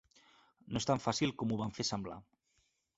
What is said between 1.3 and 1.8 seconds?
com ho van